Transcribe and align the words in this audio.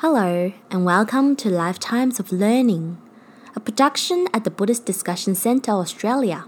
Hello, 0.00 0.52
and 0.70 0.84
welcome 0.84 1.34
to 1.34 1.50
Lifetimes 1.50 2.20
of 2.20 2.30
Learning, 2.30 2.98
a 3.56 3.58
production 3.58 4.28
at 4.32 4.44
the 4.44 4.50
Buddhist 4.50 4.86
Discussion 4.86 5.34
Centre 5.34 5.72
Australia. 5.72 6.44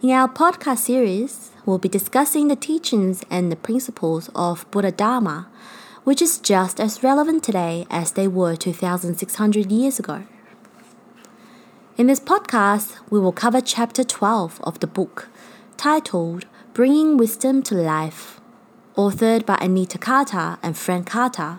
In 0.00 0.10
our 0.10 0.28
podcast 0.28 0.78
series, 0.78 1.50
we'll 1.66 1.78
be 1.78 1.88
discussing 1.88 2.46
the 2.46 2.54
teachings 2.54 3.24
and 3.30 3.50
the 3.50 3.56
principles 3.56 4.30
of 4.36 4.70
Buddha 4.70 4.92
Dharma, 4.92 5.48
which 6.04 6.22
is 6.22 6.38
just 6.38 6.78
as 6.78 7.02
relevant 7.02 7.42
today 7.42 7.84
as 7.90 8.12
they 8.12 8.28
were 8.28 8.54
2,600 8.54 9.72
years 9.72 9.98
ago. 9.98 10.22
In 11.96 12.06
this 12.06 12.20
podcast, 12.20 12.94
we 13.10 13.18
will 13.18 13.32
cover 13.32 13.60
chapter 13.60 14.04
12 14.04 14.60
of 14.62 14.78
the 14.78 14.86
book, 14.86 15.28
titled 15.76 16.46
Bringing 16.74 17.16
Wisdom 17.16 17.60
to 17.64 17.74
Life, 17.74 18.40
authored 18.96 19.44
by 19.44 19.58
Anita 19.60 19.98
Carter 19.98 20.58
and 20.62 20.78
Frank 20.78 21.08
Carter 21.08 21.58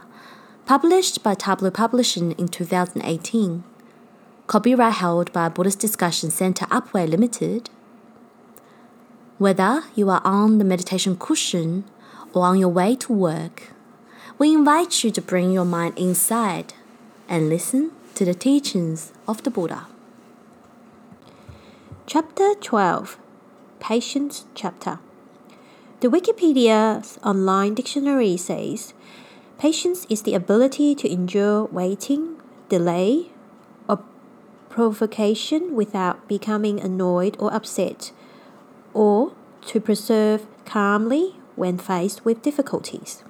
published 0.72 1.22
by 1.22 1.36
Tablo 1.36 1.70
Publishing 1.70 2.32
in 2.40 2.48
2018. 2.48 3.66
Copyright 4.48 4.94
held 4.94 5.30
by 5.34 5.50
Buddhist 5.50 5.80
Discussion 5.80 6.32
Center 6.32 6.66
Upwey 6.68 7.10
Limited. 7.10 7.70
Whether 9.38 9.84
you 9.96 10.10
are 10.10 10.22
on 10.24 10.60
the 10.60 10.64
meditation 10.64 11.18
cushion 11.18 11.84
or 12.32 12.46
on 12.46 12.58
your 12.58 12.70
way 12.70 12.96
to 12.96 13.12
work, 13.12 13.74
we 14.38 14.54
invite 14.54 15.04
you 15.04 15.12
to 15.12 15.22
bring 15.22 15.52
your 15.52 15.66
mind 15.66 16.00
inside 16.00 16.74
and 17.28 17.50
listen 17.50 17.92
to 18.16 18.24
the 18.24 18.34
teachings 18.34 19.12
of 19.28 19.44
the 19.44 19.52
Buddha. 19.52 19.88
Chapter 22.06 22.54
12 22.62 23.18
Patience 23.82 24.46
Chapter 24.56 25.00
The 26.00 26.08
Wikipedia's 26.08 27.20
online 27.26 27.74
dictionary 27.74 28.38
says 28.38 28.94
Patience 29.62 30.08
is 30.10 30.24
the 30.24 30.34
ability 30.34 30.96
to 30.96 31.08
endure 31.08 31.66
waiting, 31.66 32.36
delay, 32.68 33.28
or 33.88 34.00
provocation 34.70 35.76
without 35.76 36.28
becoming 36.28 36.80
annoyed 36.80 37.38
or 37.40 37.54
upset, 37.54 38.12
or 38.96 39.34
to 39.68 39.80
preserve 39.80 40.48
calmly 40.66 41.36
when 41.56 41.78
faced 41.78 42.26
with 42.26 42.42
difficulties. 42.42 43.24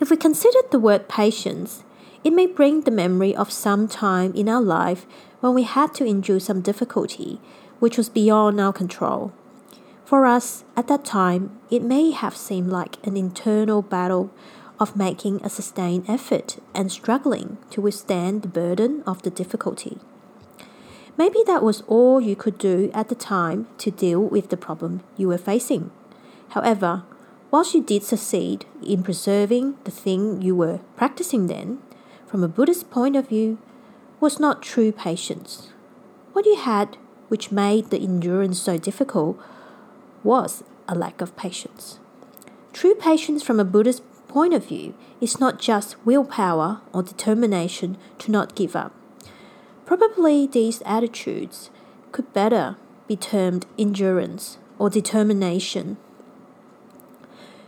If 0.00 0.08
we 0.08 0.16
consider 0.16 0.60
the 0.70 0.78
word 0.78 1.06
patience, 1.06 1.84
it 2.24 2.32
may 2.32 2.46
bring 2.46 2.80
the 2.80 2.90
memory 2.90 3.36
of 3.36 3.52
some 3.52 3.86
time 3.86 4.32
in 4.32 4.48
our 4.48 4.62
life 4.62 5.04
when 5.40 5.52
we 5.52 5.64
had 5.64 5.92
to 5.96 6.06
endure 6.06 6.40
some 6.40 6.62
difficulty 6.62 7.42
which 7.78 7.98
was 7.98 8.08
beyond 8.08 8.58
our 8.58 8.72
control. 8.72 9.34
For 10.06 10.24
us, 10.24 10.64
at 10.78 10.88
that 10.88 11.04
time, 11.04 11.60
it 11.70 11.82
may 11.82 12.12
have 12.12 12.34
seemed 12.34 12.70
like 12.70 13.06
an 13.06 13.18
internal 13.18 13.82
battle 13.82 14.30
of 14.82 14.96
making 14.96 15.40
a 15.44 15.48
sustained 15.48 16.04
effort 16.08 16.58
and 16.74 16.90
struggling 16.90 17.56
to 17.70 17.80
withstand 17.80 18.42
the 18.42 18.48
burden 18.48 19.00
of 19.06 19.22
the 19.22 19.30
difficulty. 19.30 19.96
Maybe 21.16 21.38
that 21.46 21.62
was 21.62 21.84
all 21.86 22.20
you 22.20 22.34
could 22.34 22.58
do 22.58 22.90
at 22.92 23.08
the 23.08 23.14
time 23.14 23.68
to 23.78 23.92
deal 23.92 24.20
with 24.20 24.48
the 24.48 24.56
problem 24.56 25.04
you 25.16 25.28
were 25.28 25.38
facing. 25.38 25.92
However, 26.48 27.04
whilst 27.52 27.74
you 27.74 27.82
did 27.82 28.02
succeed 28.02 28.66
in 28.84 29.04
preserving 29.04 29.76
the 29.84 29.92
thing 29.92 30.42
you 30.42 30.56
were 30.56 30.80
practicing 30.96 31.46
then, 31.46 31.78
from 32.26 32.42
a 32.42 32.48
Buddhist 32.48 32.90
point 32.90 33.14
of 33.14 33.28
view, 33.28 33.58
was 34.18 34.40
not 34.40 34.62
true 34.62 34.90
patience. 34.90 35.68
What 36.32 36.44
you 36.44 36.56
had, 36.56 36.96
which 37.28 37.52
made 37.52 37.90
the 37.90 38.00
endurance 38.00 38.60
so 38.60 38.78
difficult, 38.78 39.38
was 40.24 40.64
a 40.88 40.96
lack 40.96 41.20
of 41.20 41.36
patience. 41.36 42.00
True 42.72 42.96
patience 42.96 43.44
from 43.44 43.60
a 43.60 43.64
Buddhist 43.64 44.02
point 44.32 44.54
of 44.54 44.66
view 44.66 44.94
is 45.20 45.38
not 45.38 45.60
just 45.60 45.94
willpower 46.06 46.80
or 46.94 47.02
determination 47.02 47.98
to 48.18 48.30
not 48.30 48.54
give 48.54 48.74
up. 48.74 48.94
Probably 49.84 50.46
these 50.46 50.82
attitudes 50.86 51.70
could 52.12 52.32
better 52.32 52.76
be 53.06 53.14
termed 53.14 53.66
endurance 53.78 54.56
or 54.78 54.88
determination. 54.88 55.98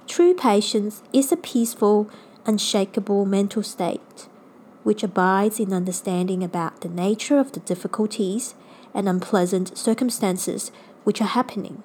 True 0.07 0.33
patience 0.33 1.03
is 1.13 1.31
a 1.31 1.37
peaceful, 1.37 2.09
unshakable 2.47 3.27
mental 3.27 3.63
state 3.63 4.29
which 4.85 5.03
abides 5.03 5.59
in 5.59 5.73
understanding 5.73 6.45
about 6.45 6.83
the 6.83 6.89
nature 6.89 7.39
of 7.39 7.53
the 7.53 7.61
difficulties 7.61 8.55
and 8.93 9.09
unpleasant 9.09 9.77
circumstances 9.77 10.71
which 11.05 11.21
are 11.21 11.35
happening. 11.39 11.83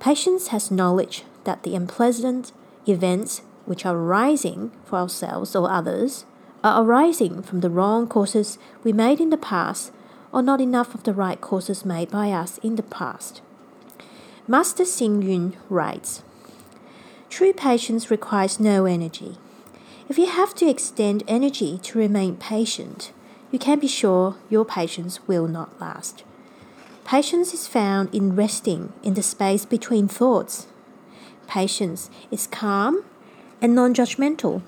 Patience 0.00 0.48
has 0.48 0.70
knowledge 0.70 1.24
that 1.44 1.64
the 1.64 1.74
unpleasant 1.74 2.52
events 2.86 3.42
which 3.64 3.86
are 3.86 3.96
arising 3.96 4.72
for 4.84 4.98
ourselves 4.98 5.54
or 5.54 5.70
others 5.70 6.24
are 6.64 6.82
arising 6.82 7.42
from 7.42 7.60
the 7.60 7.70
wrong 7.70 8.06
courses 8.06 8.58
we 8.84 8.92
made 8.92 9.20
in 9.20 9.30
the 9.30 9.36
past 9.36 9.92
or 10.32 10.42
not 10.42 10.60
enough 10.60 10.94
of 10.94 11.02
the 11.04 11.12
right 11.12 11.40
courses 11.40 11.84
made 11.84 12.10
by 12.10 12.30
us 12.30 12.58
in 12.58 12.76
the 12.76 12.82
past. 12.82 13.42
Master 14.48 14.84
Xing 14.84 15.22
Yun 15.22 15.56
writes 15.68 16.22
True 17.28 17.52
patience 17.52 18.10
requires 18.10 18.58
no 18.60 18.86
energy. 18.86 19.36
If 20.08 20.18
you 20.18 20.26
have 20.26 20.54
to 20.56 20.68
extend 20.68 21.22
energy 21.26 21.78
to 21.84 21.98
remain 21.98 22.36
patient, 22.36 23.12
you 23.50 23.58
can 23.58 23.78
be 23.78 23.88
sure 23.88 24.36
your 24.50 24.64
patience 24.64 25.26
will 25.26 25.46
not 25.46 25.80
last. 25.80 26.24
Patience 27.04 27.52
is 27.52 27.66
found 27.66 28.14
in 28.14 28.36
resting 28.36 28.92
in 29.02 29.14
the 29.14 29.22
space 29.22 29.64
between 29.64 30.08
thoughts 30.08 30.66
Patience 31.46 32.10
is 32.30 32.46
calm 32.46 33.04
and 33.60 33.74
non 33.74 33.94
judgmental. 33.94 34.62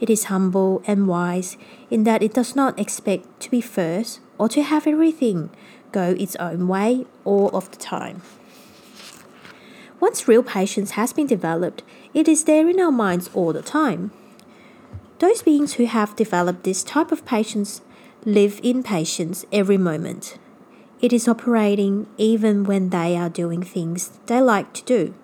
It 0.00 0.08
is 0.10 0.24
humble 0.24 0.82
and 0.86 1.08
wise 1.08 1.56
in 1.90 2.04
that 2.04 2.22
it 2.22 2.34
does 2.34 2.54
not 2.54 2.78
expect 2.78 3.40
to 3.40 3.50
be 3.50 3.60
first 3.60 4.20
or 4.38 4.48
to 4.50 4.62
have 4.62 4.86
everything 4.86 5.50
go 5.92 6.14
its 6.18 6.36
own 6.36 6.68
way 6.68 7.06
all 7.24 7.48
of 7.50 7.70
the 7.70 7.76
time. 7.76 8.22
Once 10.00 10.28
real 10.28 10.44
patience 10.44 10.92
has 10.92 11.12
been 11.12 11.26
developed, 11.26 11.82
it 12.14 12.28
is 12.28 12.44
there 12.44 12.68
in 12.68 12.78
our 12.78 12.92
minds 12.92 13.28
all 13.34 13.52
the 13.52 13.62
time. 13.62 14.12
Those 15.18 15.42
beings 15.42 15.74
who 15.74 15.86
have 15.86 16.14
developed 16.14 16.62
this 16.62 16.84
type 16.84 17.10
of 17.10 17.24
patience 17.24 17.82
live 18.24 18.60
in 18.62 18.84
patience 18.84 19.44
every 19.52 19.78
moment. 19.78 20.38
It 21.00 21.12
is 21.12 21.26
operating 21.26 22.06
even 22.16 22.64
when 22.64 22.90
they 22.90 23.16
are 23.16 23.28
doing 23.28 23.62
things 23.62 24.18
they 24.26 24.40
like 24.40 24.72
to 24.74 24.84
do. 24.84 25.14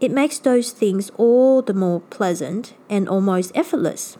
It 0.00 0.10
makes 0.10 0.38
those 0.38 0.72
things 0.72 1.10
all 1.16 1.62
the 1.62 1.74
more 1.74 2.00
pleasant 2.00 2.74
and 2.90 3.08
almost 3.08 3.52
effortless. 3.54 4.18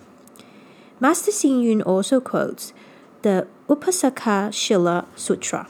Master 0.99 1.31
Xing 1.31 1.63
Yun 1.63 1.83
also 1.83 2.21
quotes 2.21 2.73
the 3.23 3.47
Upasaka 3.69 4.53
Shila 4.55 5.07
Sutra. 5.17 5.69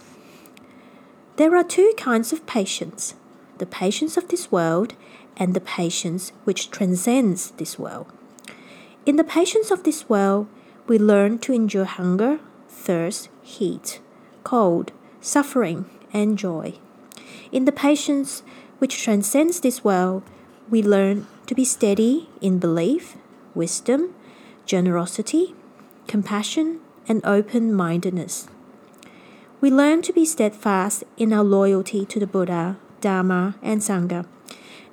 There 1.36 1.56
are 1.56 1.64
two 1.64 1.92
kinds 1.96 2.32
of 2.32 2.46
patience 2.46 3.14
the 3.58 3.66
patience 3.66 4.16
of 4.16 4.28
this 4.28 4.52
world 4.52 4.94
and 5.36 5.54
the 5.54 5.60
patience 5.60 6.32
which 6.44 6.70
transcends 6.70 7.50
this 7.52 7.78
world. 7.78 8.06
In 9.06 9.16
the 9.16 9.24
patience 9.24 9.70
of 9.70 9.82
this 9.82 10.08
world, 10.08 10.46
we 10.86 10.98
learn 10.98 11.38
to 11.38 11.52
endure 11.52 11.84
hunger, 11.84 12.38
thirst, 12.68 13.28
heat, 13.42 14.00
cold, 14.44 14.92
suffering, 15.20 15.86
and 16.12 16.38
joy. 16.38 16.74
In 17.50 17.64
the 17.64 17.72
patience 17.72 18.42
which 18.78 19.02
transcends 19.02 19.60
this 19.60 19.84
world, 19.84 20.22
we 20.68 20.82
learn 20.82 21.26
to 21.46 21.54
be 21.54 21.64
steady 21.64 22.28
in 22.40 22.58
belief, 22.58 23.16
wisdom, 23.54 24.14
generosity, 24.64 25.54
compassion, 26.06 26.80
and 27.08 27.24
open 27.24 27.72
mindedness. 27.72 28.48
We 29.60 29.70
learn 29.70 30.02
to 30.02 30.12
be 30.12 30.24
steadfast 30.24 31.04
in 31.16 31.32
our 31.32 31.44
loyalty 31.44 32.04
to 32.06 32.20
the 32.20 32.26
Buddha, 32.26 32.76
Dharma, 33.00 33.56
and 33.62 33.80
Sangha, 33.80 34.26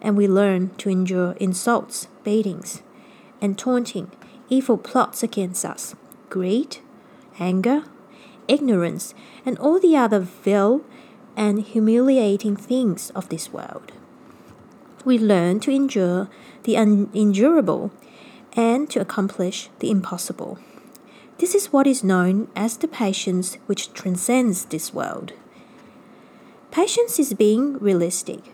and 0.01 0.15
we 0.15 0.27
learn 0.27 0.69
to 0.77 0.89
endure 0.89 1.33
insults, 1.33 2.07
beatings, 2.23 2.81
and 3.41 3.57
taunting, 3.57 4.11
evil 4.49 4.77
plots 4.77 5.23
against 5.23 5.65
us, 5.65 5.95
greed, 6.29 6.77
anger, 7.39 7.83
ignorance, 8.47 9.13
and 9.45 9.57
all 9.57 9.79
the 9.79 9.97
other 9.97 10.19
vile 10.19 10.81
and 11.35 11.61
humiliating 11.61 12.55
things 12.55 13.09
of 13.11 13.29
this 13.29 13.51
world. 13.51 13.91
We 15.05 15.17
learn 15.17 15.59
to 15.61 15.71
endure 15.71 16.29
the 16.63 16.75
unendurable 16.75 17.91
and 18.53 18.89
to 18.91 19.01
accomplish 19.01 19.69
the 19.79 19.91
impossible. 19.91 20.59
This 21.39 21.55
is 21.55 21.73
what 21.73 21.87
is 21.87 22.03
known 22.03 22.47
as 22.55 22.77
the 22.77 22.87
patience 22.87 23.57
which 23.65 23.93
transcends 23.93 24.65
this 24.65 24.93
world. 24.93 25.33
Patience 26.71 27.19
is 27.19 27.33
being 27.33 27.77
realistic. 27.79 28.53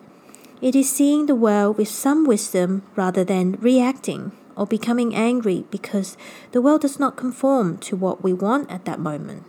It 0.62 0.76
is 0.76 0.90
seeing 0.90 1.26
the 1.26 1.36
world 1.36 1.78
with 1.78 1.88
some 1.88 2.26
wisdom 2.26 2.84
rather 2.96 3.24
than 3.24 3.58
reacting 3.62 4.32
or 4.56 4.66
becoming 4.66 5.16
angry 5.16 5.66
because 5.72 6.18
the 6.52 6.62
world 6.62 6.82
does 6.82 7.00
not 7.00 7.16
conform 7.16 7.78
to 7.78 7.96
what 7.96 8.24
we 8.24 8.34
want 8.34 8.70
at 8.70 8.86
that 8.86 9.00
moment. 9.00 9.44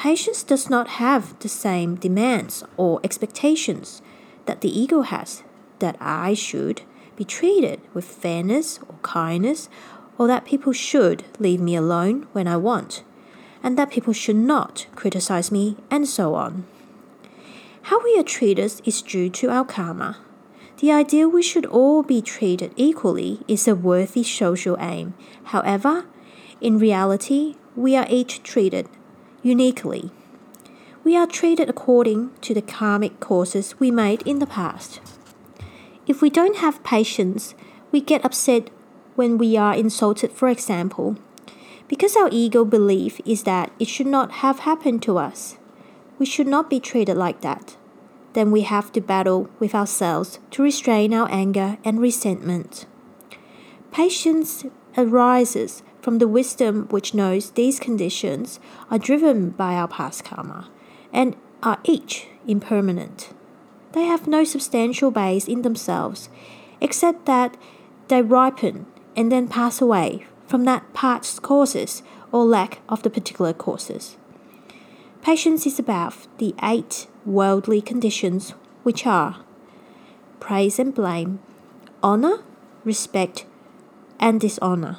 Patience 0.00 0.42
does 0.42 0.70
not 0.70 0.96
have 0.96 1.38
the 1.40 1.48
same 1.50 1.94
demands 1.94 2.64
or 2.78 3.00
expectations 3.04 4.00
that 4.46 4.62
the 4.62 4.80
ego 4.80 5.02
has, 5.02 5.42
that 5.78 5.98
I 6.00 6.32
should 6.32 6.80
be 7.16 7.24
treated 7.26 7.82
with 7.92 8.06
fairness 8.06 8.78
or 8.88 8.94
kindness, 9.02 9.68
or 10.16 10.26
that 10.26 10.46
people 10.46 10.72
should 10.72 11.24
leave 11.38 11.60
me 11.60 11.76
alone 11.76 12.26
when 12.32 12.48
I 12.48 12.56
want, 12.56 13.04
and 13.62 13.76
that 13.76 13.90
people 13.90 14.14
should 14.14 14.36
not 14.36 14.86
criticize 14.96 15.52
me, 15.52 15.76
and 15.90 16.08
so 16.08 16.34
on. 16.34 16.64
How 17.82 18.02
we 18.02 18.18
are 18.18 18.22
treated 18.22 18.80
is 18.86 19.02
due 19.02 19.28
to 19.28 19.50
our 19.50 19.66
karma. 19.66 20.16
The 20.78 20.92
idea 20.92 21.28
we 21.28 21.42
should 21.42 21.66
all 21.66 22.02
be 22.02 22.22
treated 22.22 22.72
equally 22.74 23.42
is 23.46 23.68
a 23.68 23.74
worthy 23.74 24.22
social 24.22 24.78
aim. 24.80 25.12
However, 25.52 26.06
in 26.58 26.78
reality, 26.78 27.56
we 27.76 27.96
are 27.96 28.06
each 28.08 28.42
treated 28.42 28.88
uniquely. 29.42 30.10
We 31.02 31.16
are 31.16 31.26
treated 31.26 31.68
according 31.68 32.30
to 32.42 32.54
the 32.54 32.62
karmic 32.62 33.20
courses 33.20 33.78
we 33.78 33.90
made 33.90 34.22
in 34.22 34.38
the 34.38 34.46
past. 34.46 35.00
If 36.06 36.20
we 36.20 36.30
don't 36.30 36.56
have 36.56 36.84
patience, 36.84 37.54
we 37.90 38.00
get 38.00 38.24
upset 38.24 38.70
when 39.16 39.38
we 39.38 39.56
are 39.56 39.74
insulted, 39.74 40.32
for 40.32 40.48
example, 40.48 41.16
because 41.88 42.16
our 42.16 42.28
ego 42.30 42.64
belief 42.64 43.20
is 43.24 43.44
that 43.44 43.72
it 43.78 43.88
should 43.88 44.06
not 44.06 44.32
have 44.44 44.60
happened 44.60 45.02
to 45.02 45.18
us. 45.18 45.58
We 46.18 46.26
should 46.26 46.46
not 46.46 46.70
be 46.70 46.80
treated 46.80 47.16
like 47.16 47.40
that 47.40 47.76
then 48.32 48.50
we 48.50 48.62
have 48.62 48.92
to 48.92 49.00
battle 49.00 49.48
with 49.58 49.74
ourselves 49.74 50.38
to 50.52 50.62
restrain 50.62 51.12
our 51.12 51.30
anger 51.30 51.78
and 51.84 52.00
resentment. 52.00 52.86
Patience 53.90 54.64
arises 54.96 55.82
from 56.00 56.18
the 56.18 56.28
wisdom 56.28 56.86
which 56.90 57.14
knows 57.14 57.50
these 57.50 57.78
conditions 57.78 58.58
are 58.90 58.98
driven 58.98 59.50
by 59.50 59.74
our 59.74 59.88
past 59.88 60.24
karma 60.24 60.68
and 61.12 61.36
are 61.62 61.78
each 61.84 62.28
impermanent. 62.46 63.32
They 63.92 64.04
have 64.04 64.26
no 64.26 64.44
substantial 64.44 65.10
base 65.10 65.48
in 65.48 65.62
themselves, 65.62 66.28
except 66.80 67.26
that 67.26 67.56
they 68.08 68.22
ripen 68.22 68.86
and 69.16 69.30
then 69.30 69.48
pass 69.48 69.80
away 69.80 70.26
from 70.46 70.64
that 70.64 70.92
past 70.94 71.42
causes 71.42 72.02
or 72.32 72.44
lack 72.44 72.80
of 72.88 73.02
the 73.02 73.10
particular 73.10 73.52
causes. 73.52 74.16
Patience 75.22 75.66
is 75.66 75.78
about 75.78 76.14
the 76.38 76.54
eight 76.62 77.06
worldly 77.26 77.82
conditions, 77.82 78.54
which 78.82 79.06
are 79.06 79.44
praise 80.38 80.78
and 80.78 80.94
blame, 80.94 81.40
honor, 82.02 82.38
respect, 82.84 83.44
and 84.18 84.40
dishonor, 84.40 84.98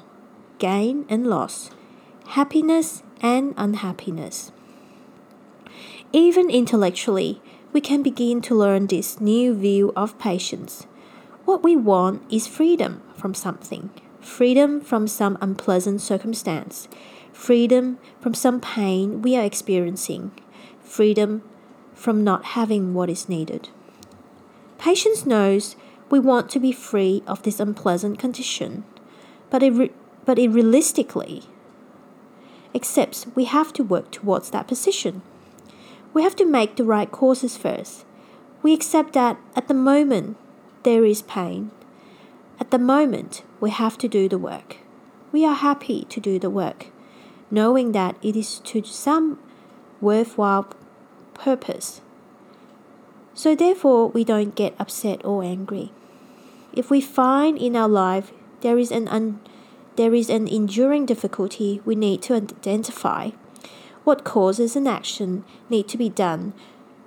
gain 0.61 1.05
and 1.09 1.25
loss, 1.25 1.71
happiness 2.37 3.01
and 3.19 3.55
unhappiness. 3.57 4.51
Even 6.13 6.51
intellectually, 6.51 7.41
we 7.73 7.81
can 7.81 8.03
begin 8.03 8.41
to 8.41 8.53
learn 8.53 8.85
this 8.85 9.19
new 9.19 9.55
view 9.55 9.91
of 9.95 10.19
patience. 10.19 10.85
What 11.45 11.63
we 11.63 11.75
want 11.75 12.21
is 12.31 12.45
freedom 12.45 13.01
from 13.15 13.33
something, 13.33 13.89
freedom 14.19 14.81
from 14.81 15.07
some 15.07 15.35
unpleasant 15.41 15.99
circumstance, 15.99 16.87
freedom 17.33 17.97
from 18.19 18.35
some 18.35 18.61
pain 18.61 19.23
we 19.23 19.35
are 19.35 19.43
experiencing, 19.43 20.31
freedom 20.79 21.41
from 21.95 22.23
not 22.23 22.53
having 22.53 22.93
what 22.93 23.09
is 23.09 23.27
needed. 23.27 23.69
Patience 24.77 25.25
knows 25.25 25.75
we 26.11 26.19
want 26.19 26.51
to 26.51 26.59
be 26.59 26.71
free 26.71 27.23
of 27.25 27.41
this 27.41 27.59
unpleasant 27.59 28.19
condition, 28.19 28.83
but 29.49 29.63
it, 29.63 29.71
re- 29.71 29.91
but 30.25 30.39
it 30.39 30.49
realistically 30.49 31.43
accepts 32.73 33.27
we 33.35 33.45
have 33.45 33.73
to 33.73 33.83
work 33.83 34.11
towards 34.11 34.49
that 34.51 34.67
position. 34.67 35.21
We 36.13 36.23
have 36.23 36.35
to 36.37 36.45
make 36.45 36.75
the 36.75 36.83
right 36.83 37.11
courses 37.11 37.57
first. 37.57 38.05
We 38.61 38.73
accept 38.73 39.13
that 39.13 39.37
at 39.55 39.67
the 39.67 39.73
moment 39.73 40.37
there 40.83 41.05
is 41.05 41.21
pain. 41.21 41.71
At 42.59 42.71
the 42.71 42.79
moment 42.79 43.43
we 43.59 43.69
have 43.71 43.97
to 43.99 44.07
do 44.07 44.29
the 44.29 44.37
work. 44.37 44.77
We 45.31 45.45
are 45.45 45.55
happy 45.55 46.05
to 46.09 46.19
do 46.19 46.39
the 46.39 46.49
work, 46.49 46.87
knowing 47.49 47.93
that 47.93 48.17
it 48.21 48.35
is 48.35 48.59
to 48.59 48.83
some 48.83 49.39
worthwhile 50.01 50.67
purpose. 51.33 52.01
So, 53.33 53.55
therefore, 53.55 54.09
we 54.09 54.25
don't 54.25 54.55
get 54.55 54.75
upset 54.77 55.23
or 55.23 55.41
angry. 55.41 55.93
If 56.73 56.89
we 56.89 57.01
find 57.01 57.57
in 57.57 57.75
our 57.75 57.87
life 57.87 58.31
there 58.61 58.77
is 58.77 58.91
an 58.91 59.07
un- 59.07 59.39
there 59.95 60.13
is 60.13 60.29
an 60.29 60.47
enduring 60.47 61.05
difficulty, 61.05 61.81
we 61.85 61.95
need 61.95 62.21
to 62.23 62.33
identify 62.33 63.31
what 64.03 64.23
causes 64.23 64.75
and 64.75 64.87
action 64.87 65.43
need 65.69 65.87
to 65.89 65.97
be 65.97 66.09
done 66.09 66.53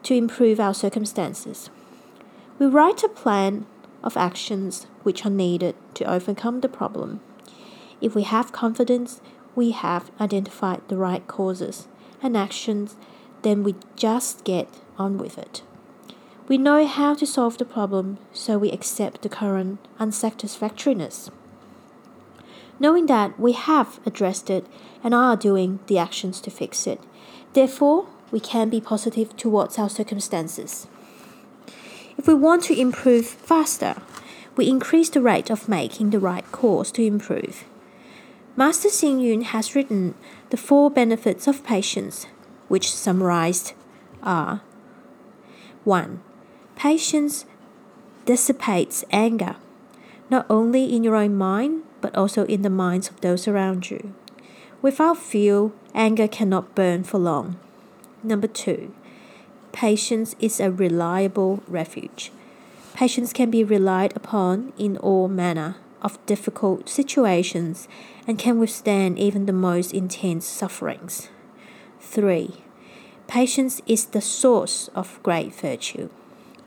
to 0.05 0.15
improve 0.15 0.61
our 0.61 0.75
circumstances. 0.75 1.71
We 2.59 2.67
write 2.67 3.03
a 3.03 3.09
plan 3.09 3.67
of 4.03 4.17
actions 4.17 4.87
which 5.03 5.25
are 5.25 5.31
needed 5.31 5.75
to 5.95 6.05
overcome 6.05 6.61
the 6.61 6.69
problem. 6.69 7.21
If 8.01 8.15
we 8.15 8.23
have 8.23 8.53
confidence, 8.53 9.21
we 9.55 9.71
have 9.71 10.11
identified 10.21 10.83
the 10.89 10.97
right 10.97 11.27
causes 11.27 11.89
and 12.23 12.37
actions 12.37 12.97
then 13.45 13.63
we 13.63 13.75
just 13.95 14.43
get 14.45 14.69
on 14.99 15.19
with 15.19 15.39
it. 15.39 15.63
We 16.49 16.59
know 16.59 16.87
how 16.87 17.15
to 17.15 17.27
solve 17.27 17.59
the 17.59 17.65
problem, 17.65 18.19
so 18.33 18.59
we 18.59 18.71
accept 18.71 19.23
the 19.23 19.29
current 19.29 19.79
unsatisfactoriness. 19.99 21.31
Knowing 22.81 23.07
that 23.07 23.39
we 23.39 23.53
have 23.53 24.01
addressed 24.05 24.51
it 24.51 24.67
and 25.03 25.15
are 25.15 25.37
doing 25.37 25.79
the 25.87 25.99
actions 25.99 26.41
to 26.41 26.51
fix 26.51 26.87
it, 26.87 27.01
therefore, 27.53 28.07
we 28.31 28.41
can 28.41 28.69
be 28.69 28.81
positive 28.81 29.37
towards 29.37 29.79
our 29.79 29.89
circumstances. 29.89 30.87
If 32.19 32.27
we 32.27 32.35
want 32.35 32.65
to 32.65 32.79
improve 32.79 33.27
faster, 33.27 33.97
we 34.57 34.69
increase 34.69 35.09
the 35.09 35.23
rate 35.23 35.51
of 35.51 35.69
making 35.69 36.11
the 36.11 36.21
right 36.21 36.51
course 36.53 36.91
to 36.93 37.05
improve. 37.05 37.65
Master 38.57 38.89
Xing 38.89 39.23
Yun 39.23 39.43
has 39.43 39.75
written 39.75 40.15
The 40.51 40.57
Four 40.57 40.91
Benefits 40.91 41.47
of 41.47 41.65
Patience 41.65 42.27
which 42.69 42.91
summarized 42.91 43.73
are 44.21 44.61
1. 45.85 46.21
Patience 46.75 47.45
dissipates 48.25 49.05
anger, 49.13 49.55
not 50.29 50.45
only 50.51 50.93
in 50.93 51.05
your 51.05 51.15
own 51.15 51.37
mind, 51.37 51.84
but 52.05 52.15
also 52.15 52.45
in 52.45 52.61
the 52.61 52.69
minds 52.69 53.09
of 53.09 53.19
those 53.23 53.49
around 53.49 53.91
you. 53.91 54.13
Without 54.83 55.17
fuel, 55.17 55.73
anger 55.95 56.29
cannot 56.29 56.75
burn 56.75 57.03
for 57.03 57.17
long. 57.17 57.57
Number 58.23 58.47
2. 58.47 58.93
Patience 59.73 60.37
is 60.39 60.61
a 60.61 60.71
reliable 60.71 61.63
refuge. 61.67 62.31
Patience 62.93 63.33
can 63.33 63.51
be 63.51 63.65
relied 63.65 64.15
upon 64.15 64.75
in 64.77 64.99
all 64.99 65.29
manner 65.29 65.77
of 66.03 66.19
difficult 66.27 66.91
situations 66.91 67.89
and 68.27 68.39
can 68.39 68.59
withstand 68.59 69.19
even 69.19 69.47
the 69.47 69.55
most 69.55 69.95
intense 69.95 70.45
sufferings. 70.45 71.31
3. 72.01 72.51
Patience 73.29 73.81
is 73.87 74.05
the 74.05 74.21
source 74.21 74.91
of 74.95 75.19
great 75.23 75.55
virtue. 75.55 76.11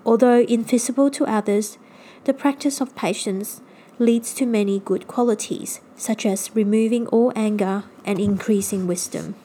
Although 0.04 0.42
invisible 0.50 1.12
to 1.12 1.28
others, 1.28 1.78
the 2.24 2.34
practice 2.34 2.82
of 2.82 2.96
patience 2.96 3.62
leads 4.00 4.34
to 4.36 4.46
many 4.46 4.80
good 4.80 5.08
qualities, 5.08 5.82
such 5.96 6.25
as 6.25 6.56
removing 6.56 7.08
all 7.08 7.32
anger 7.36 7.84
and 8.06 8.20
increasing 8.20 8.88
wisdom. 8.88 9.36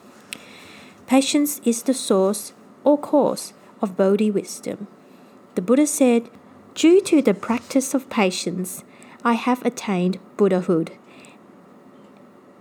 Patience 1.06 1.60
is 1.64 1.82
the 1.82 1.94
source 1.94 2.52
or 2.84 2.98
cause 2.98 3.52
of 3.80 3.96
Bodhi 3.96 4.30
wisdom. 4.30 4.86
The 5.54 5.62
Buddha 5.62 5.86
said, 5.86 6.30
Due 6.74 7.00
to 7.02 7.20
the 7.20 7.34
practice 7.34 7.94
of 7.94 8.08
patience, 8.08 8.82
I 9.24 9.34
have 9.34 9.64
attained 9.64 10.18
Buddhahood 10.36 10.92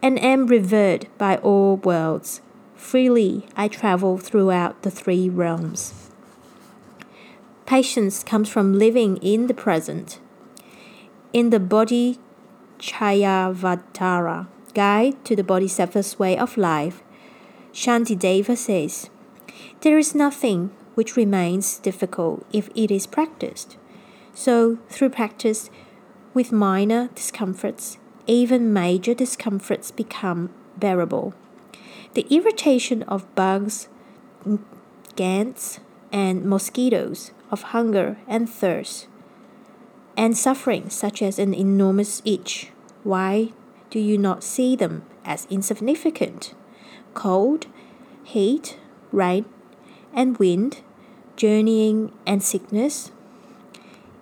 and 0.02 0.20
am 0.20 0.48
revered 0.48 1.08
by 1.18 1.38
all 1.38 1.78
worlds. 1.78 2.42
Freely 2.76 3.46
I 3.56 3.68
travel 3.68 4.18
throughout 4.18 4.82
the 4.82 4.92
three 4.92 5.30
realms. 5.30 6.10
Patience 7.66 8.24
comes 8.24 8.50
from 8.50 8.78
living 8.78 9.18
in 9.18 9.48
the 9.48 9.54
present. 9.54 10.20
In 11.34 11.50
the 11.50 11.62
Bodhi 11.62 12.20
Chayavatara 12.78 14.48
Guide 14.74 15.24
to 15.24 15.34
the 15.34 15.46
Bodhisattva's 15.46 16.20
Way 16.20 16.38
of 16.38 16.58
Life, 16.58 17.02
Shantideva 17.72 18.58
says, 18.58 19.10
There 19.80 19.98
is 19.98 20.14
nothing 20.14 20.72
which 20.94 21.16
remains 21.16 21.78
difficult 21.78 22.46
if 22.52 22.70
it 22.76 22.92
is 22.92 23.08
practiced. 23.08 23.78
So, 24.34 24.80
through 24.90 25.12
practice, 25.12 25.70
with 26.34 26.52
minor 26.52 27.08
discomforts, 27.16 27.98
even 28.28 28.74
major 28.74 29.14
discomforts 29.14 29.90
become 29.90 30.50
bearable. 30.76 31.34
The 32.14 32.28
irritation 32.30 33.04
of 33.04 33.34
bugs, 33.36 33.88
ants, 35.18 35.80
and 36.12 36.44
mosquitoes, 36.44 37.32
of 37.50 37.72
hunger 37.72 38.18
and 38.28 38.50
thirst, 38.50 39.08
and 40.18 40.38
suffering 40.38 40.90
such 40.90 41.22
as 41.22 41.40
an 41.40 41.54
enormous 41.54 42.22
itch. 42.26 42.70
Why 43.04 43.54
do 43.90 44.00
you 44.00 44.18
not 44.18 44.44
see 44.44 44.76
them 44.76 45.04
as 45.26 45.48
insignificant? 45.50 46.54
Cold, 47.14 47.68
heat, 48.24 48.78
rain, 49.12 49.46
and 50.14 50.38
wind, 50.38 50.82
journeying 51.36 52.12
and 52.26 52.44
sickness, 52.44 53.12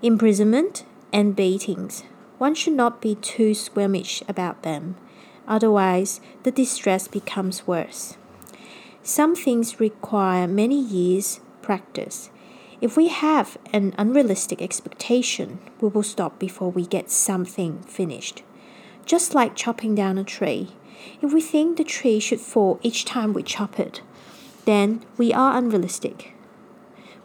imprisonment 0.02 0.86
and 1.12 1.36
beatings, 1.36 2.04
one 2.38 2.56
should 2.56 2.74
not 2.74 3.02
be 3.02 3.16
too 3.16 3.54
squeamish 3.54 4.24
about 4.28 4.64
them, 4.64 4.96
otherwise, 5.48 6.22
the 6.44 6.52
distress 6.52 7.08
becomes 7.08 7.68
worse. 7.68 8.16
Some 9.04 9.36
things 9.36 9.80
require 9.80 10.48
many 10.48 10.80
years' 10.80 11.42
practice. 11.62 12.30
If 12.82 12.96
we 12.96 13.10
have 13.10 13.58
an 13.74 13.94
unrealistic 13.98 14.62
expectation, 14.62 15.60
we 15.82 15.90
will 15.90 16.04
stop 16.04 16.40
before 16.40 16.72
we 16.72 16.86
get 16.86 17.12
something 17.12 17.82
finished. 17.82 18.42
Just 19.06 19.36
like 19.36 19.56
chopping 19.56 19.96
down 19.96 20.18
a 20.18 20.24
tree. 20.24 20.70
If 21.22 21.34
we 21.34 21.42
think 21.42 21.76
the 21.76 21.84
tree 21.84 22.22
should 22.22 22.40
fall 22.40 22.80
each 22.82 23.04
time 23.04 23.34
we 23.34 23.44
chop 23.44 23.80
it, 23.80 24.02
then 24.64 25.04
we 25.18 25.34
are 25.34 25.58
unrealistic. 25.58 26.34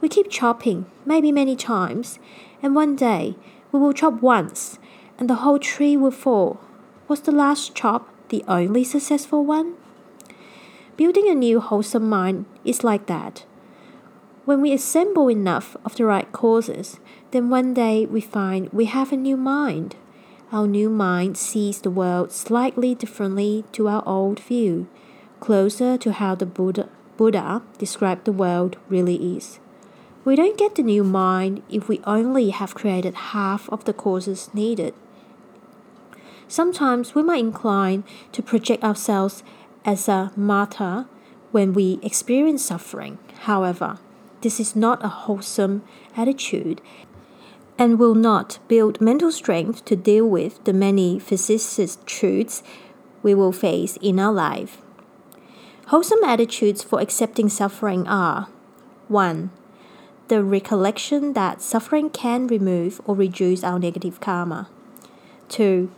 We 0.01 0.09
keep 0.09 0.29
chopping, 0.29 0.87
maybe 1.07 1.31
many 1.31 1.55
times, 1.55 2.19
and 2.61 2.75
one 2.75 2.97
day 2.97 3.37
we 3.71 3.79
will 3.79 3.93
chop 3.93 4.21
once 4.21 4.79
and 5.19 5.31
the 5.31 5.37
whole 5.37 5.61
tree 5.61 5.97
will 5.97 6.11
fall. 6.11 6.61
Was 7.07 7.21
the 7.21 7.33
last 7.33 7.77
chop 7.77 8.09
the 8.29 8.43
only 8.49 8.83
successful 8.83 9.45
one? 9.45 9.75
Building 10.97 11.29
a 11.29 11.35
new 11.35 11.61
wholesome 11.61 12.09
mind 12.09 12.47
is 12.65 12.83
like 12.83 13.07
that. 13.07 13.45
When 14.45 14.61
we 14.61 14.75
assemble 14.75 15.31
enough 15.31 15.75
of 15.87 15.97
the 15.97 16.05
right 16.05 16.31
causes, 16.31 17.01
then 17.31 17.49
one 17.49 17.73
day 17.73 18.05
we 18.05 18.21
find 18.21 18.69
we 18.75 18.85
have 18.85 19.11
a 19.11 19.17
new 19.17 19.39
mind. 19.39 19.97
Our 20.53 20.67
new 20.67 20.91
mind 20.91 21.39
sees 21.39 21.81
the 21.81 21.91
world 21.91 22.31
slightly 22.31 22.95
differently 22.95 23.65
to 23.73 23.89
our 23.89 24.03
old 24.07 24.39
view, 24.39 24.87
closer 25.41 25.97
to 25.97 26.13
how 26.13 26.35
the 26.35 26.45
Buddha, 26.45 26.91
Buddha 27.17 27.63
described 27.79 28.27
the 28.27 28.33
world 28.33 28.77
really 28.91 29.35
is. 29.35 29.61
We 30.27 30.37
don't 30.37 30.59
get 30.59 30.75
the 30.75 30.83
new 30.83 31.05
mind 31.05 31.63
if 31.71 31.89
we 31.89 32.01
only 32.05 32.51
have 32.51 32.75
created 32.75 33.15
half 33.15 33.69
of 33.71 33.87
the 33.87 33.95
causes 33.95 34.51
needed. 34.53 34.93
Sometimes 36.49 37.15
we 37.15 37.23
might 37.23 37.41
incline 37.41 38.05
to 38.33 38.43
project 38.43 38.85
ourselves 38.85 39.43
as 39.87 40.07
a 40.07 40.33
martyr 40.37 41.07
when 41.51 41.73
we 41.73 41.99
experience 42.03 42.63
suffering. 42.63 43.17
However, 43.45 43.99
this 44.45 44.61
is 44.61 44.77
not 44.77 45.05
a 45.05 45.09
wholesome 45.09 45.83
attitude 46.17 46.81
and 47.79 47.99
will 47.99 48.15
not 48.15 48.59
build 48.69 49.01
mental 49.01 49.33
strength 49.33 49.85
to 49.87 49.97
deal 49.97 50.29
with 50.29 50.63
the 50.65 50.73
many 50.73 51.19
physicist 51.19 52.07
truths 52.07 52.63
we 53.23 53.35
will 53.35 53.53
face 53.53 53.97
in 54.03 54.21
our 54.21 54.33
life. 54.33 54.83
Wholesome 55.87 56.23
attitudes 56.23 56.83
for 56.83 57.01
accepting 57.01 57.49
suffering 57.49 58.07
are 58.07 58.49
1. 59.09 59.51
The 60.29 60.45
recollection 60.45 61.33
that 61.33 61.61
suffering 61.61 62.11
can 62.11 62.47
remove 62.47 63.01
or 63.07 63.17
reduce 63.17 63.65
our 63.65 63.79
negative 63.79 64.21
karma. 64.21 64.69
2 65.49 65.91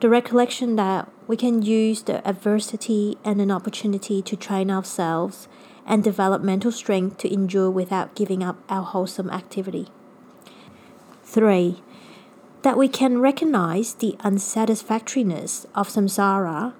the 0.00 0.10
recollection 0.10 0.76
that 0.76 1.08
we 1.26 1.34
can 1.36 1.62
use 1.62 2.02
the 2.02 2.26
adversity 2.28 3.16
and 3.24 3.40
an 3.40 3.50
opportunity 3.50 4.20
to 4.20 4.36
train 4.36 4.70
ourselves 4.70 5.48
and 5.86 6.02
develop 6.02 6.42
mental 6.42 6.72
strength 6.72 7.18
to 7.18 7.32
endure 7.32 7.70
without 7.70 8.14
giving 8.14 8.42
up 8.42 8.58
our 8.68 8.82
wholesome 8.82 9.30
activity. 9.30 9.88
3. 11.24 11.82
That 12.62 12.78
we 12.78 12.88
can 12.88 13.18
recognize 13.18 13.94
the 13.94 14.16
unsatisfactoriness 14.20 15.66
of 15.74 15.88
samsara 15.88 16.72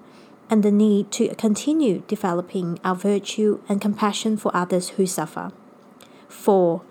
and 0.49 0.63
the 0.63 0.71
need 0.71 1.11
to 1.11 1.33
continue 1.35 2.03
developing 2.07 2.79
our 2.83 2.95
virtue 2.95 3.61
and 3.67 3.81
compassion 3.81 4.37
for 4.37 4.55
others 4.55 4.89
who 4.89 5.05
suffer. 5.05 5.51
4 6.29 6.81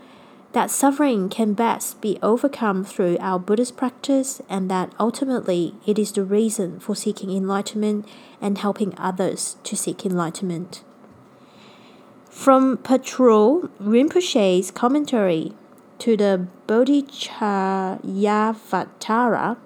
that 0.55 0.71
suffering 0.71 1.29
can 1.29 1.53
best 1.53 2.01
be 2.01 2.17
overcome 2.23 2.85
through 2.85 3.19
our 3.19 3.41
Buddhist 3.41 3.77
practice, 3.77 4.41
and 4.49 4.71
that 4.71 4.93
ultimately 5.01 5.75
it 5.85 5.99
is 5.99 6.13
the 6.13 6.23
reason 6.23 6.79
for 6.79 6.95
seeking 6.95 7.31
enlightenment 7.31 8.09
and 8.41 8.57
helping 8.57 8.95
others 8.97 9.57
to 9.65 9.77
seek 9.77 10.07
enlightenment. 10.07 10.85
From 12.35 12.77
Patrul 12.79 13.71
Rinpoche's 13.81 14.73
commentary 14.73 15.53
to 16.01 16.17
the 16.17 16.49
Bodhicharyavatara 16.67 19.57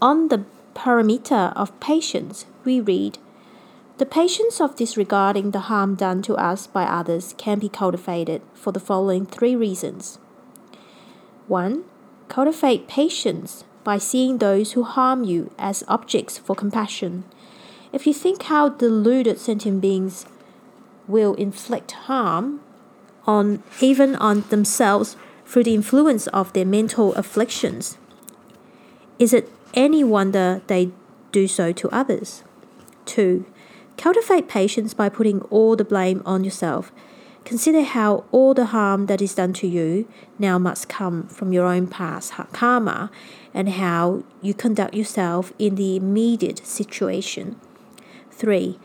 on 0.00 0.28
the 0.28 0.44
paramita 0.74 1.52
of 1.54 1.78
patience, 1.80 2.46
we 2.64 2.80
read 2.80 3.18
the 3.98 4.06
patience 4.06 4.60
of 4.60 4.76
disregarding 4.76 5.50
the 5.50 5.66
harm 5.68 5.96
done 5.96 6.22
to 6.22 6.36
us 6.36 6.68
by 6.68 6.84
others 6.84 7.34
can 7.36 7.58
be 7.58 7.68
cultivated 7.68 8.40
for 8.54 8.70
the 8.72 8.80
following 8.80 9.26
three 9.26 9.56
reasons. 9.56 10.18
1. 11.48 11.84
Cultivate 12.28 12.88
patience 12.88 13.64
by 13.84 13.98
seeing 13.98 14.38
those 14.38 14.72
who 14.72 14.84
harm 14.84 15.24
you 15.24 15.50
as 15.58 15.84
objects 15.88 16.38
for 16.38 16.54
compassion. 16.54 17.24
If 17.92 18.06
you 18.06 18.14
think 18.14 18.44
how 18.44 18.68
deluded 18.70 19.38
sentient 19.40 19.82
beings 19.82 20.24
will 21.08 21.34
inflict 21.34 21.92
harm 21.92 22.60
on 23.26 23.62
even 23.80 24.14
on 24.16 24.42
themselves 24.50 25.16
through 25.44 25.64
the 25.64 25.74
influence 25.74 26.26
of 26.28 26.52
their 26.52 26.64
mental 26.64 27.14
afflictions, 27.14 27.98
is 29.18 29.32
it 29.32 29.50
any 29.74 30.02
wonder 30.04 30.62
they 30.66 30.90
do 31.32 31.46
so 31.46 31.72
to 31.72 31.88
others? 31.90 32.42
2. 33.06 33.44
Cultivate 33.96 34.48
patience 34.48 34.92
by 34.92 35.08
putting 35.08 35.40
all 35.42 35.76
the 35.76 35.84
blame 35.84 36.22
on 36.26 36.44
yourself. 36.44 36.92
Consider 37.44 37.82
how 37.82 38.24
all 38.32 38.54
the 38.54 38.66
harm 38.66 39.06
that 39.06 39.22
is 39.22 39.34
done 39.34 39.52
to 39.54 39.68
you 39.68 40.08
now 40.38 40.58
must 40.58 40.88
come 40.88 41.28
from 41.28 41.52
your 41.52 41.64
own 41.64 41.86
past 41.86 42.32
karma 42.52 43.10
and 43.54 43.68
how 43.68 44.24
you 44.42 44.52
conduct 44.52 44.94
yourself 44.94 45.52
in 45.58 45.76
the 45.76 45.96
immediate 45.96 46.66
situation. 46.66 47.56
3. 48.32 48.78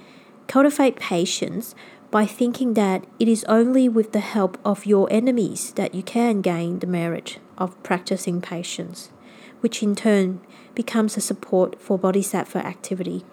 Cultivate 0.47 0.97
patience 0.97 1.73
by 2.11 2.25
thinking 2.25 2.73
that 2.73 3.05
it 3.19 3.27
is 3.29 3.45
only 3.45 3.87
with 3.87 4.11
the 4.11 4.19
help 4.19 4.59
of 4.65 4.85
your 4.85 5.07
enemies 5.11 5.71
that 5.73 5.95
you 5.95 6.03
can 6.03 6.41
gain 6.41 6.79
the 6.79 6.87
merit 6.87 7.39
of 7.57 7.81
practicing 7.83 8.41
patience, 8.41 9.09
which 9.61 9.81
in 9.81 9.95
turn 9.95 10.41
becomes 10.75 11.15
a 11.15 11.21
support 11.21 11.81
for 11.81 11.97
bodhisattva 11.97 12.59
activity. 12.59 13.23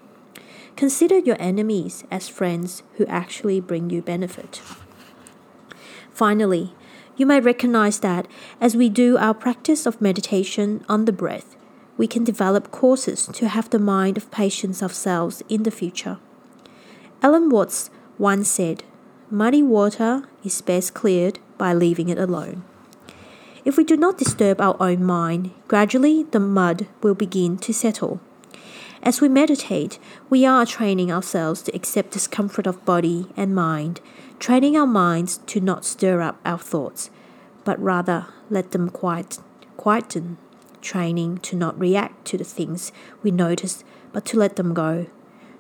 Consider 0.77 1.19
your 1.19 1.37
enemies 1.41 2.05
as 2.09 2.29
friends 2.29 2.85
who 2.97 3.07
actually 3.07 3.61
bring 3.61 3.91
you 3.91 4.01
benefit. 4.01 4.63
Finally, 6.13 6.73
you 7.17 7.27
may 7.27 7.41
recognize 7.41 7.99
that 7.99 8.29
as 8.61 8.77
we 8.77 8.89
do 8.89 9.19
our 9.19 9.35
practice 9.35 9.87
of 9.87 10.01
meditation 10.01 10.85
on 10.89 11.05
the 11.05 11.13
breath, 11.13 11.57
we 11.97 12.07
can 12.07 12.23
develop 12.23 12.71
courses 12.71 13.27
to 13.33 13.49
have 13.49 13.71
the 13.71 13.79
mind 13.81 14.17
of 14.17 14.31
patience 14.31 14.85
ourselves 14.85 15.43
in 15.49 15.65
the 15.65 15.73
future. 15.73 16.19
Alan 17.23 17.51
Watts 17.51 17.91
once 18.19 18.49
said, 18.49 18.83
Muddy 19.31 19.63
water 19.63 20.25
is 20.45 20.61
best 20.63 20.95
cleared 20.95 21.39
by 21.57 21.73
leaving 21.73 22.09
it 22.09 22.19
alone. 22.19 22.65
If 23.65 23.77
we 23.77 23.85
do 23.85 23.97
not 23.97 24.19
disturb 24.19 24.61
our 24.61 24.77
own 24.81 25.05
mind, 25.05 25.53
gradually 25.69 26.23
the 26.23 26.41
mud 26.41 26.87
will 27.03 27.15
begin 27.15 27.59
to 27.59 27.75
settle 27.75 28.21
as 29.03 29.21
we 29.21 29.29
meditate, 29.29 29.99
we 30.29 30.45
are 30.45 30.67
training 30.67 31.13
ourselves 31.13 31.63
to 31.63 31.75
accept 31.75 32.11
discomfort 32.11 32.67
of 32.67 32.85
body 32.85 33.27
and 33.37 33.55
mind, 33.55 34.01
training 34.39 34.77
our 34.77 34.87
minds 34.87 35.39
to 35.47 35.61
not 35.61 35.85
stir 35.85 36.21
up 36.21 36.41
our 36.45 36.59
thoughts, 36.59 37.11
but 37.65 37.81
rather 37.81 38.27
let 38.51 38.73
them 38.73 38.91
quiet, 38.91 39.39
quieten, 39.77 40.37
training 40.81 41.39
to 41.39 41.57
not 41.57 41.79
react 41.79 42.25
to 42.27 42.37
the 42.37 42.45
things 42.45 42.91
we 43.23 43.31
notice, 43.31 43.85
but 44.13 44.25
to 44.27 44.37
let 44.37 44.57
them 44.57 44.75
go, 44.75 45.07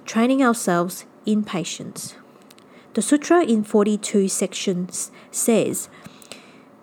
training 0.04 0.42
ourselves 0.42 1.04
in 1.24 1.44
patience. 1.44 2.16
The 2.98 3.02
sutra 3.02 3.44
in 3.44 3.62
42 3.62 4.26
sections 4.26 5.12
says, 5.30 5.88